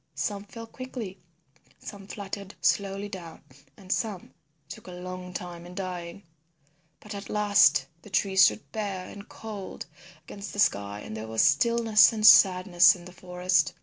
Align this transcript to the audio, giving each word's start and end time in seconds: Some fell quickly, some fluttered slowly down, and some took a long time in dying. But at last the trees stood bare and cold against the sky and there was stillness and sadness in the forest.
Some 0.15 0.45
fell 0.45 0.65
quickly, 0.65 1.19
some 1.77 2.07
fluttered 2.07 2.55
slowly 2.59 3.07
down, 3.07 3.43
and 3.77 3.91
some 3.91 4.33
took 4.67 4.87
a 4.87 4.93
long 4.93 5.31
time 5.31 5.63
in 5.63 5.75
dying. 5.75 6.23
But 6.99 7.13
at 7.13 7.29
last 7.29 7.85
the 8.01 8.09
trees 8.09 8.41
stood 8.45 8.71
bare 8.71 9.07
and 9.07 9.29
cold 9.29 9.85
against 10.23 10.53
the 10.53 10.59
sky 10.59 11.01
and 11.01 11.15
there 11.15 11.27
was 11.27 11.43
stillness 11.43 12.11
and 12.11 12.25
sadness 12.25 12.95
in 12.95 13.05
the 13.05 13.11
forest. 13.13 13.75